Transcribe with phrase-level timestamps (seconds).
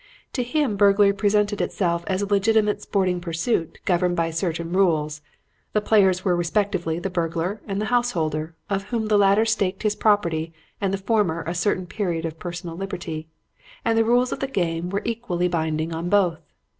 [0.33, 5.21] To him burglary presented itself as a legitimate sporting pursuit governed by certain rules.
[5.73, 9.95] The players were respectively the burglar and the householder, of whom the latter staked his
[9.95, 13.27] property and the former a certain period of personal liberty;
[13.85, 16.41] and the rules of the game were equally binding on both.